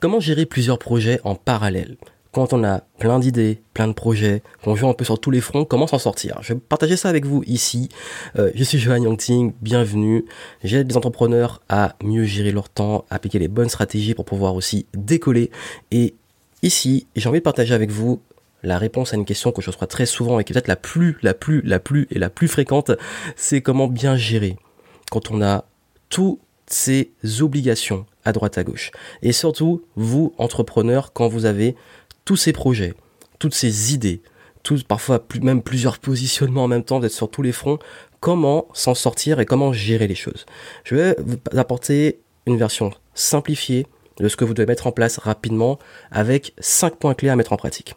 [0.00, 1.96] Comment gérer plusieurs projets en parallèle?
[2.30, 5.40] Quand on a plein d'idées, plein de projets, qu'on joue un peu sur tous les
[5.40, 6.38] fronts, comment s'en sortir?
[6.40, 7.88] Je vais partager ça avec vous ici.
[8.38, 10.24] Euh, je suis Johan Yangting, bienvenue.
[10.62, 14.54] J'aide des entrepreneurs à mieux gérer leur temps, à appliquer les bonnes stratégies pour pouvoir
[14.54, 15.50] aussi décoller.
[15.90, 16.14] Et
[16.62, 18.20] ici, j'ai envie de partager avec vous
[18.62, 20.76] la réponse à une question que je reçois très souvent et qui est peut-être la
[20.76, 22.92] plus, la plus, la plus et la plus fréquente,
[23.34, 24.58] c'est comment bien gérer
[25.10, 25.64] quand on a
[26.08, 26.38] toutes
[26.68, 27.10] ces
[27.40, 28.90] obligations à droite à gauche.
[29.22, 31.76] Et surtout, vous, entrepreneurs, quand vous avez
[32.24, 32.94] tous ces projets,
[33.38, 34.20] toutes ces idées,
[34.86, 37.78] parfois même plusieurs positionnements en même temps, d'être sur tous les fronts,
[38.20, 40.46] comment s'en sortir et comment gérer les choses?
[40.84, 43.86] Je vais vous apporter une version simplifiée
[44.18, 45.78] de ce que vous devez mettre en place rapidement
[46.10, 47.94] avec cinq points clés à mettre en pratique.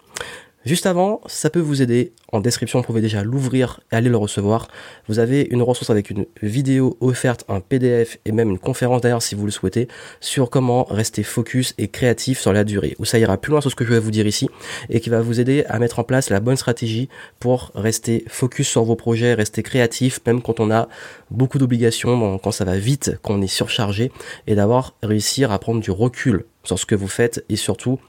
[0.63, 2.13] Juste avant, ça peut vous aider.
[2.31, 4.67] En description, vous pouvez déjà l'ouvrir et aller le recevoir.
[5.07, 9.23] Vous avez une ressource avec une vidéo offerte, un PDF et même une conférence d'ailleurs
[9.23, 9.87] si vous le souhaitez
[10.19, 12.95] sur comment rester focus et créatif sur la durée.
[12.99, 14.49] Où ça ira plus loin sur ce que je vais vous dire ici
[14.89, 18.67] et qui va vous aider à mettre en place la bonne stratégie pour rester focus
[18.67, 20.87] sur vos projets, rester créatif même quand on a
[21.31, 24.11] beaucoup d'obligations, quand ça va vite, quand on est surchargé
[24.45, 27.99] et d'avoir réussir à prendre du recul sur ce que vous faites et surtout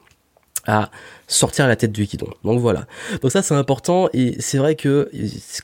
[0.67, 0.91] à
[1.33, 2.29] sortir la tête du guidon.
[2.45, 2.87] Donc voilà.
[3.21, 5.11] Donc ça c'est important et c'est vrai que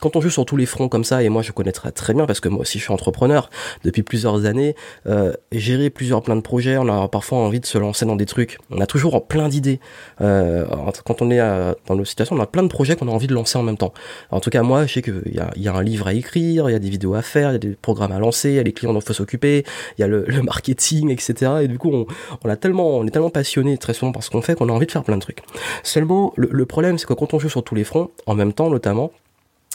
[0.00, 2.26] quand on joue sur tous les fronts comme ça et moi je connaîtrai très bien
[2.26, 3.50] parce que moi aussi je suis entrepreneur
[3.84, 4.74] depuis plusieurs années,
[5.06, 8.26] euh, gérer plusieurs plein de projets, on a parfois envie de se lancer dans des
[8.26, 9.80] trucs, on a toujours plein d'idées.
[10.20, 10.64] Euh,
[11.04, 11.38] quand on est
[11.86, 13.76] dans nos situations, on a plein de projets qu'on a envie de lancer en même
[13.76, 13.92] temps.
[14.30, 16.76] En tout cas moi je sais qu'il y a, un livre à écrire, il y
[16.76, 18.62] a des vidéos à faire, il y a des programmes à lancer, il y a
[18.62, 19.64] les clients dont il faut s'occuper,
[19.96, 21.52] il y a le, marketing, etc.
[21.62, 22.06] Et du coup
[22.44, 24.72] on a tellement, on est tellement passionné très souvent par ce qu'on fait qu'on a
[24.72, 25.42] envie de faire plein de trucs.
[25.82, 28.70] Seulement, le, problème, c'est que quand on joue sur tous les fronts, en même temps
[28.70, 29.12] notamment,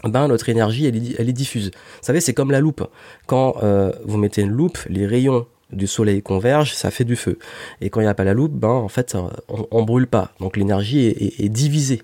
[0.04, 1.72] ben notre énergie elle est, diffuse.
[1.74, 2.84] Vous savez, c'est comme la loupe.
[3.28, 7.40] Quand euh, vous mettez une loupe, les rayons du soleil convergent, ça fait du feu.
[7.82, 10.32] Et quand il n'y a pas la loupe, ben en fait, on, on brûle pas.
[10.40, 12.02] Donc l'énergie est, divisée.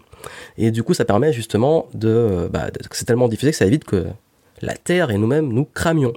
[0.58, 3.86] Et du coup, ça permet justement de, bah, de c'est tellement diffusé que ça évite
[3.86, 4.08] que
[4.62, 6.14] la Terre et nous-mêmes nous cramions.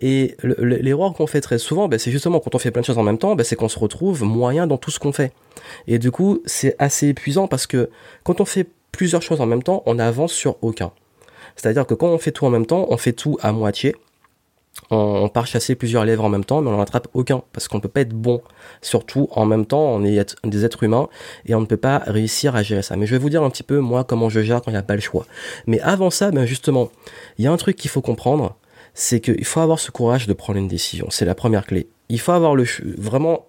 [0.00, 2.98] Et l'erreur qu'on fait très souvent, ben, c'est justement quand on fait plein de choses
[2.98, 5.32] en même temps, ben, c'est qu'on se retrouve moyen dans tout ce qu'on fait.
[5.86, 7.90] Et du coup, c'est assez épuisant parce que
[8.24, 10.92] quand on fait plusieurs choses en même temps, on n'avance sur aucun.
[11.56, 13.96] C'est-à-dire que quand on fait tout en même temps, on fait tout à moitié
[14.90, 17.76] on, part chasser plusieurs lèvres en même temps, mais on n'en attrape aucun, parce qu'on
[17.76, 18.42] ne peut pas être bon.
[18.82, 21.08] Surtout en même temps, on est des êtres humains,
[21.46, 22.96] et on ne peut pas réussir à gérer ça.
[22.96, 24.78] Mais je vais vous dire un petit peu, moi, comment je gère quand il n'y
[24.78, 25.26] a pas le choix.
[25.66, 26.90] Mais avant ça, ben justement,
[27.38, 28.56] il y a un truc qu'il faut comprendre,
[28.94, 31.06] c'est qu'il faut avoir ce courage de prendre une décision.
[31.10, 31.88] C'est la première clé.
[32.08, 32.64] Il faut avoir le
[32.98, 33.46] vraiment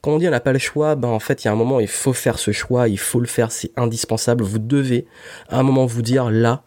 [0.00, 1.56] quand on dit on n'a pas le choix, ben en fait il y a un
[1.56, 4.44] moment il faut faire ce choix, il faut le faire, c'est indispensable.
[4.44, 5.06] Vous devez
[5.48, 6.62] à un moment vous dire là,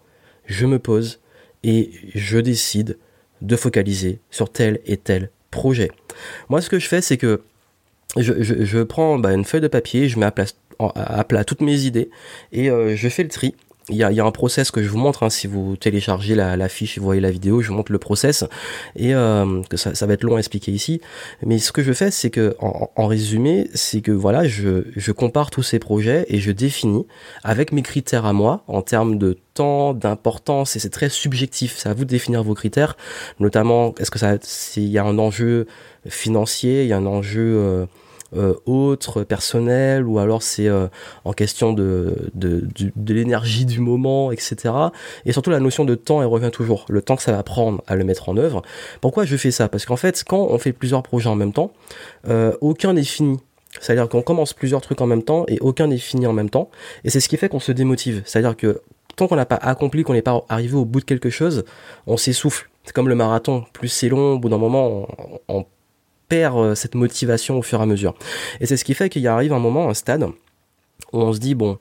[0.45, 1.21] je me pose
[1.63, 2.97] et je décide
[3.41, 5.91] de focaliser sur tel et tel projet.
[6.49, 7.41] Moi, ce que je fais, c'est que
[8.17, 10.27] je, prends bah, une feuille de papier, je mets
[10.79, 12.09] à, plat toutes mes idées
[12.51, 13.55] et euh, je fais le tri
[13.89, 16.97] il y a, un process que je vous montre hein, si vous téléchargez la, fiche
[16.97, 18.43] et vous voyez la vidéo, je vous montre le process
[18.95, 20.99] et euh, que ça, va être long à expliquer ici.
[21.45, 25.51] Mais ce que je fais, c'est que en, résumé, c'est que voilà, je, je compare
[25.51, 27.05] tous ces projets et je définis
[27.43, 31.75] avec mes critères à moi en termes de temps, d'importance et c'est très subjectif.
[31.77, 32.97] C'est à vous de définir vos critères,
[33.39, 35.65] notamment est-ce que ça, s'il y a un enjeu
[36.07, 37.85] financier, il y a un enjeu euh,
[38.35, 40.87] euh, autre, personnel, ou alors c'est euh,
[41.23, 44.73] en question de, de, l'énergie du moment, etc.
[45.25, 46.85] Et surtout la notion de temps, elle revient toujours.
[46.89, 48.61] Le temps que ça va prendre à le mettre en œuvre.
[49.01, 49.69] Pourquoi je fais ça?
[49.69, 51.71] Parce qu'en fait, quand on fait plusieurs projets en même temps,
[52.27, 53.37] euh, aucun n'est fini.
[53.79, 56.69] C'est-à-dire qu'on commence plusieurs trucs en même temps et aucun n'est fini en même temps.
[57.03, 58.23] Et c'est ce qui fait qu'on se démotive.
[58.25, 58.81] C'est-à-dire que
[59.15, 61.63] tant qu'on n'a pas accompli, qu'on n'est pas arrivé au bout de quelque chose,
[62.07, 62.69] on s'essouffle.
[62.83, 63.65] C'est comme le marathon.
[63.73, 65.07] Plus c'est long, au bout d'un moment,
[65.47, 65.65] on, on
[66.27, 68.15] perd euh, cette motivation au fur et à mesure.
[68.59, 70.27] Et c'est ce qui fait qu'il arrive un moment, un stade,
[71.13, 71.77] où on se dit bon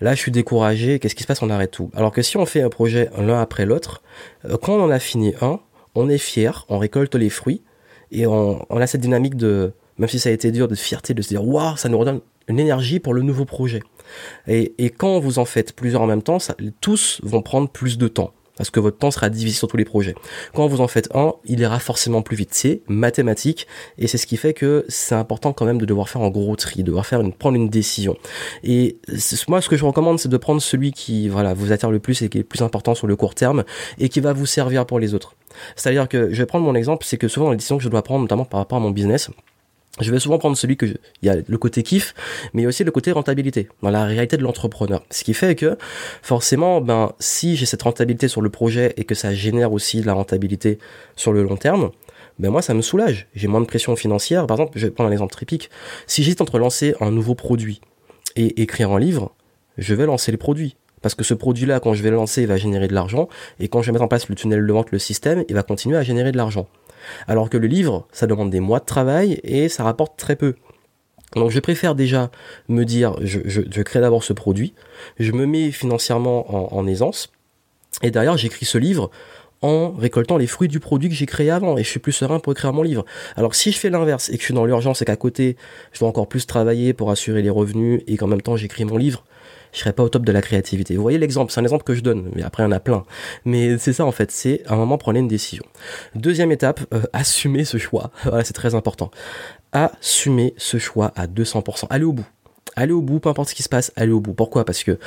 [0.00, 1.90] là je suis découragé qu'est-ce qui se passe on arrête tout.
[1.94, 4.02] Alors que si on fait un projet l'un après l'autre
[4.44, 5.60] euh, quand on en a fini un
[5.94, 7.62] on est fier on récolte les fruits
[8.10, 11.22] et on, a cette dynamique de même si ça a été dur de fierté de
[11.22, 13.82] se dire waouh ça nous redonne une énergie pour le nouveau projet.
[14.46, 17.98] Et, et quand vous en faites plusieurs en même temps ça, tous vont prendre plus
[17.98, 20.14] de temps parce que votre temps sera divisé sur tous les projets.
[20.52, 22.50] Quand vous en faites un, il ira forcément plus vite.
[22.52, 23.66] C'est mathématique
[23.96, 26.56] et c'est ce qui fait que c'est important quand même de devoir faire un gros
[26.56, 28.16] tri, de devoir faire une, prendre une décision.
[28.64, 28.98] Et
[29.46, 32.20] moi, ce que je recommande, c'est de prendre celui qui, voilà, vous attire le plus
[32.22, 33.64] et qui est le plus important sur le court terme
[33.98, 35.36] et qui va vous servir pour les autres.
[35.76, 37.88] C'est-à-dire que je vais prendre mon exemple, c'est que souvent dans les décisions que je
[37.88, 39.30] dois prendre, notamment par rapport à mon business,
[40.00, 42.14] je vais souvent prendre celui que il y a le côté kiff,
[42.52, 45.04] mais il y a aussi le côté rentabilité dans la réalité de l'entrepreneur.
[45.10, 45.76] Ce qui fait que
[46.22, 50.06] forcément, ben si j'ai cette rentabilité sur le projet et que ça génère aussi de
[50.06, 50.78] la rentabilité
[51.16, 51.90] sur le long terme,
[52.38, 53.26] ben moi ça me soulage.
[53.34, 54.46] J'ai moins de pression financière.
[54.46, 55.70] Par exemple, je vais prendre un exemple typique.
[56.06, 57.80] Si j'hésite entre lancer un nouveau produit
[58.36, 59.34] et écrire un livre,
[59.76, 60.76] je vais lancer le produit.
[61.02, 63.28] Parce que ce produit-là, quand je vais le lancer, il va générer de l'argent.
[63.60, 65.62] Et quand je vais mettre en place le tunnel de vente, le système, il va
[65.62, 66.66] continuer à générer de l'argent.
[67.26, 70.54] Alors que le livre, ça demande des mois de travail et ça rapporte très peu.
[71.34, 72.30] Donc je préfère déjà
[72.68, 74.74] me dire, je, crée d'abord ce produit,
[75.18, 77.30] je me mets financièrement en, en aisance,
[78.02, 79.10] et derrière j'écris ce livre
[79.60, 82.38] en récoltant les fruits du produit que j'ai créé avant et je suis plus serein
[82.38, 83.04] pour écrire mon livre.
[83.36, 85.56] Alors si je fais l'inverse et que je suis dans l'urgence et qu'à côté
[85.92, 88.96] je dois encore plus travailler pour assurer les revenus et qu'en même temps j'écris mon
[88.96, 89.24] livre,
[89.72, 90.96] je serais pas au top de la créativité.
[90.96, 92.80] Vous voyez l'exemple, c'est un exemple que je donne, mais après il y en a
[92.80, 93.04] plein.
[93.44, 95.64] Mais c'est ça en fait, c'est à un moment prendre une décision.
[96.14, 98.10] Deuxième étape, euh, assumer ce choix.
[98.24, 99.10] voilà, c'est très important.
[99.72, 101.86] Assumer ce choix à 200%.
[101.90, 102.26] Allez au bout.
[102.76, 104.34] Allez au bout, peu importe ce qui se passe, allez au bout.
[104.34, 104.64] Pourquoi?
[104.64, 104.98] Parce que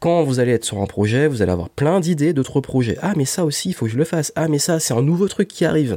[0.00, 2.98] quand vous allez être sur un projet, vous allez avoir plein d'idées d'autres projets.
[3.00, 4.32] Ah mais ça aussi, il faut que je le fasse.
[4.36, 5.96] Ah mais ça, c'est un nouveau truc qui arrive.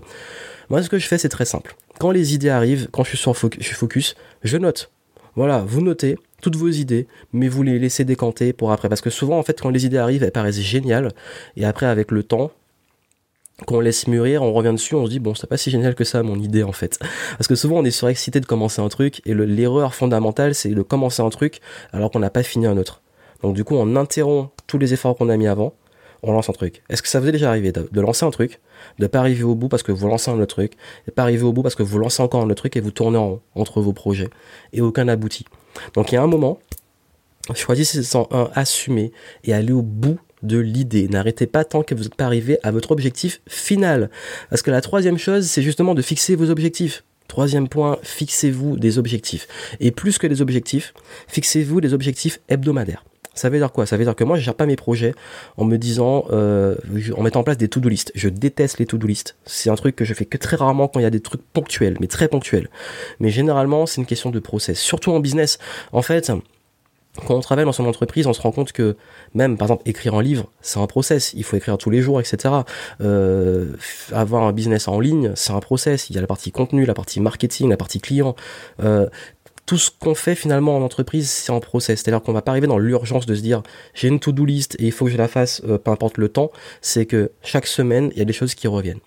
[0.69, 1.75] Moi, ce que je fais, c'est très simple.
[1.99, 4.91] Quand les idées arrivent, quand je suis, sur je suis focus, je note.
[5.35, 8.89] Voilà, vous notez, toutes vos idées, mais vous les laissez décanter pour après.
[8.89, 11.11] Parce que souvent, en fait, quand les idées arrivent, elles paraissent géniales.
[11.55, 12.51] Et après, avec le temps,
[13.65, 15.95] quand on laisse mûrir, on revient dessus, on se dit, bon, c'est pas si génial
[15.95, 16.99] que ça, mon idée, en fait.
[17.37, 20.81] Parce que souvent, on est surexcité de commencer un truc, et l'erreur fondamentale, c'est de
[20.83, 21.59] commencer un truc
[21.91, 23.01] alors qu'on n'a pas fini un autre.
[23.41, 25.73] Donc, du coup, on interrompt tous les efforts qu'on a mis avant,
[26.23, 26.83] on lance un truc.
[26.89, 28.59] Est-ce que ça vous est déjà arrivé de, lancer un truc,
[28.99, 30.73] de pas arriver au bout parce que vous lancez un autre truc,
[31.05, 32.91] de pas arriver au bout parce que vous lancez encore un autre truc et vous
[32.91, 34.29] tournez en, entre vos projets,
[34.73, 35.45] et aucun n'aboutit.
[35.93, 36.59] Donc il y a un moment,
[37.53, 39.11] choisissez 101, assumez
[39.43, 41.07] et allez au bout de l'idée.
[41.07, 44.09] N'arrêtez pas tant que vous n'êtes pas arrivé à votre objectif final.
[44.49, 47.03] Parce que la troisième chose, c'est justement de fixer vos objectifs.
[47.27, 49.47] Troisième point, fixez-vous des objectifs.
[49.79, 50.93] Et plus que des objectifs,
[51.27, 53.03] fixez-vous des objectifs hebdomadaires.
[53.37, 53.85] Ça veut dire quoi?
[53.85, 55.13] Ça veut dire que moi, je gère pas mes projets
[55.57, 56.75] en me disant, euh,
[57.15, 58.11] en mettant en place des to-do list.
[58.15, 59.37] Je déteste les to-do list.
[59.45, 61.43] C'est un truc que je fais que très rarement quand il y a des trucs
[61.53, 62.69] ponctuels, mais très ponctuels.
[63.19, 64.79] Mais généralement, c'est une question de process.
[64.79, 65.59] Surtout en business.
[65.91, 66.31] En fait,
[67.25, 68.95] quand on travaille dans son entreprise, on se rend compte que
[69.33, 71.33] même, par exemple, écrire un livre, c'est un process.
[71.33, 72.53] Il faut écrire tous les jours, etc.
[73.01, 73.73] Euh,
[74.11, 76.09] avoir un business en ligne, c'est un process.
[76.09, 78.35] Il y a la partie contenu, la partie marketing, la partie client.
[78.83, 79.07] Euh,
[79.67, 82.01] tout ce qu'on fait finalement en entreprise, c'est en process.
[82.01, 83.61] C'est-à-dire qu'on va pas arriver dans l'urgence de se dire
[83.93, 86.29] j'ai une to-do list et il faut que je la fasse, euh, peu importe le
[86.29, 86.51] temps.
[86.81, 89.01] C'est que chaque semaine, il y a des choses qui reviennent.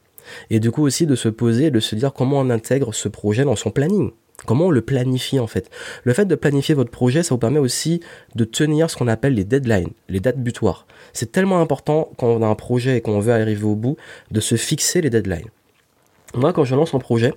[0.50, 3.44] Et du coup aussi de se poser, de se dire comment on intègre ce projet
[3.44, 4.10] dans son planning.
[4.46, 5.70] Comment on le planifie en fait
[6.04, 8.00] Le fait de planifier votre projet, ça vous permet aussi
[8.34, 10.86] de tenir ce qu'on appelle les deadlines, les dates butoirs.
[11.14, 13.96] C'est tellement important quand on a un projet et qu'on veut arriver au bout
[14.30, 15.48] de se fixer les deadlines.
[16.34, 17.34] Moi, quand je lance un projet,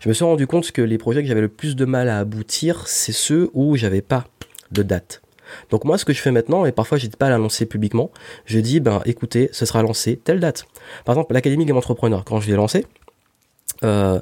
[0.00, 2.18] je me suis rendu compte que les projets que j'avais le plus de mal à
[2.18, 4.24] aboutir, c'est ceux où j'avais pas
[4.70, 5.22] de date.
[5.70, 8.10] Donc moi, ce que je fais maintenant, et parfois j'hésite pas à l'annoncer publiquement,
[8.44, 10.64] je dis, ben écoutez, ce sera lancé telle date.
[11.04, 12.86] Par exemple, l'Académie Game Entrepreneur, quand je l'ai lancé,
[13.84, 14.20] euh,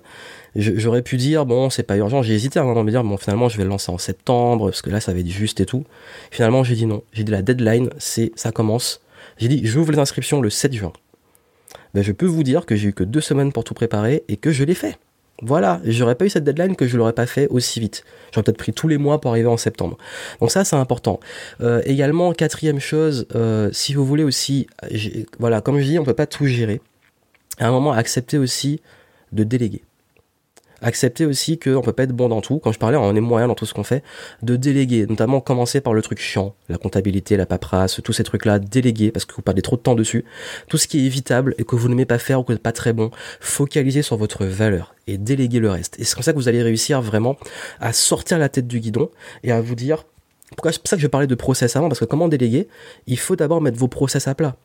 [0.56, 3.04] j'aurais pu dire, bon, c'est pas urgent, j'ai hésité à un moment de me dire,
[3.04, 5.60] bon, finalement, je vais le lancer en septembre, parce que là, ça va être juste
[5.60, 5.84] et tout.
[6.30, 7.02] Finalement, j'ai dit non.
[7.12, 9.00] J'ai dit la deadline, c'est, ça commence.
[9.38, 10.92] J'ai dit, j'ouvre les inscriptions le 7 juin
[11.94, 14.36] ben je peux vous dire que j'ai eu que deux semaines pour tout préparer et
[14.36, 14.98] que je l'ai fait.
[15.42, 18.04] Voilà, j'aurais pas eu cette deadline que je l'aurais pas fait aussi vite.
[18.32, 19.98] J'aurais peut-être pris tous les mois pour arriver en septembre.
[20.40, 21.18] Donc ça, c'est important.
[21.60, 24.68] Euh, également, quatrième chose, euh, si vous voulez aussi,
[25.40, 26.80] voilà, comme je dis, on peut pas tout gérer.
[27.58, 28.80] À un moment, accepter aussi
[29.32, 29.82] de déléguer
[30.84, 32.58] accepter aussi qu'on peut pas être bon dans tout.
[32.58, 34.04] Quand je parlais, on est moyen dans tout ce qu'on fait,
[34.42, 38.58] de déléguer, notamment commencer par le truc chiant, la comptabilité, la paperasse, tous ces trucs-là,
[38.58, 40.24] déléguer parce que vous perdez trop de temps dessus.
[40.68, 42.62] Tout ce qui est évitable et que vous n'aimez pas faire ou que vous n'êtes
[42.62, 43.10] pas très bon,
[43.40, 45.98] focalisez sur votre valeur et déléguer le reste.
[45.98, 47.36] Et c'est comme ça que vous allez réussir vraiment
[47.80, 49.10] à sortir la tête du guidon
[49.42, 50.04] et à vous dire,
[50.50, 52.68] pourquoi c'est pour ça que je parlais de process avant, parce que comment déléguer,
[53.06, 54.56] il faut d'abord mettre vos process à plat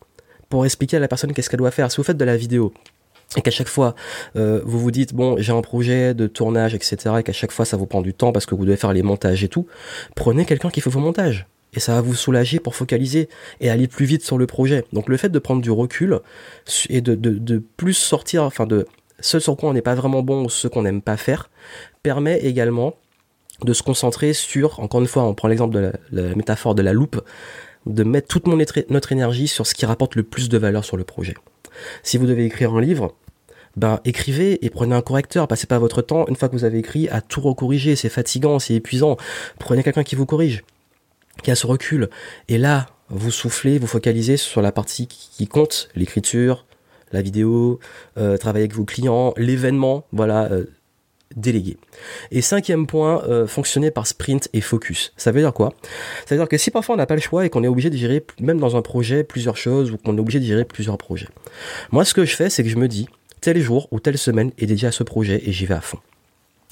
[0.50, 1.90] pour expliquer à la personne qu'est-ce qu'elle doit faire.
[1.92, 2.74] Si vous faites de la vidéo,
[3.38, 3.96] et qu'à chaque fois
[4.36, 7.66] euh, vous vous dites bon j'ai un projet de tournage etc et qu'à chaque fois
[7.66, 9.68] ça vous prend du temps parce que vous devez faire les montages et tout
[10.16, 11.48] prenez quelqu'un qui fait vos montages.
[11.76, 13.30] Et ça va vous soulager pour focaliser
[13.62, 14.86] et aller plus vite sur le projet.
[14.92, 16.20] Donc le fait de prendre du recul
[16.90, 18.88] et de, de, de plus sortir enfin de
[19.20, 21.50] ce sur quoi on n'est pas vraiment bon ou ce qu'on n'aime pas faire
[22.02, 22.96] permet également
[23.64, 26.94] de se concentrer sur encore une fois on prend l'exemple de la, métaphore de la
[26.94, 27.22] loupe
[27.86, 31.04] de mettre toute notre énergie sur ce qui rapporte le plus de valeur sur le
[31.04, 31.36] projet
[32.04, 33.16] si vous devez écrire un livre,
[33.76, 36.80] ben écrivez et prenez un correcteur, passez pas votre temps une fois que vous avez
[36.80, 39.18] écrit à tout recorriger, c'est fatigant, c'est épuisant.
[39.60, 40.64] Prenez quelqu'un qui vous corrige,
[41.44, 42.10] qui a ce recul.
[42.48, 46.66] Et là, vous soufflez, vous focalisez sur la partie qui compte, l'écriture,
[47.12, 47.80] la vidéo,
[48.18, 50.66] euh, travailler avec vos clients, l'événement, voilà, euh,
[51.36, 51.78] déléguer.
[52.32, 55.14] Et cinquième point, euh, fonctionner par sprint et focus.
[55.16, 55.74] Ça veut dire quoi?
[56.26, 57.90] Ça veut dire que si parfois on n'a pas le choix et qu'on est obligé
[57.90, 60.98] de gérer, même dans un projet, plusieurs choses, ou qu'on est obligé de gérer plusieurs
[60.98, 61.28] projets.
[61.92, 63.08] Moi, ce que je fais, c'est que je me dis,
[63.42, 66.00] tel jour ou telle semaine est dédié à ce projet et j'y vais à fond.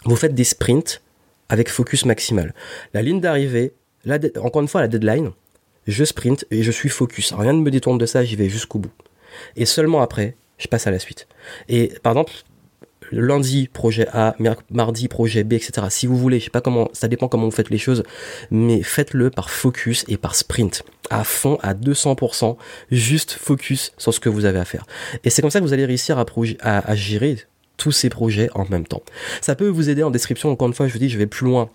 [0.06, 1.02] Vous faites des sprints
[1.50, 2.54] avec focus maximal.
[2.94, 3.74] La ligne d'arrivée,
[4.42, 5.32] encore une fois, la deadline,
[5.88, 7.34] je sprint et je suis focus.
[7.34, 8.92] Rien ne me détourne de ça, j'y vais jusqu'au bout.
[9.56, 11.28] Et seulement après, je passe à la suite.
[11.70, 12.34] Et par exemple,
[13.12, 14.36] lundi projet A,
[14.70, 15.88] mardi projet B, etc.
[15.90, 18.04] Si vous voulez, je sais pas comment, ça dépend comment vous faites les choses,
[18.52, 22.58] mais faites-le par focus et par sprint, à fond, à 200%,
[22.92, 24.86] juste focus sur ce que vous avez à faire.
[25.24, 26.26] Et c'est comme ça que vous allez réussir à,
[26.62, 27.38] à, à gérer
[27.78, 29.04] tous ces projets en même temps.
[29.42, 31.46] Ça peut vous aider en description, encore une fois, je vous dis, je vais plus
[31.46, 31.70] loin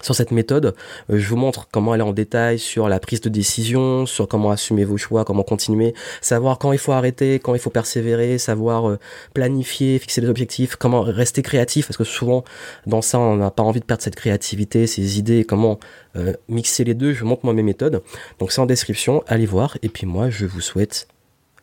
[0.00, 0.74] sur cette méthode,
[1.10, 4.50] euh, je vous montre comment aller en détail sur la prise de décision, sur comment
[4.50, 8.88] assumer vos choix, comment continuer, savoir quand il faut arrêter, quand il faut persévérer, savoir
[8.88, 8.98] euh,
[9.34, 12.42] planifier, fixer des objectifs, comment rester créatif, parce que souvent
[12.86, 15.78] dans ça on n'a pas envie de perdre cette créativité, ces idées, comment
[16.16, 18.02] euh, mixer les deux, je vous montre moi mes méthodes.
[18.38, 21.06] Donc c'est en description, allez voir, et puis moi je vous souhaite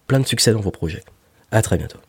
[0.05, 1.03] plein de succès dans vos projets.
[1.51, 1.99] À très bientôt.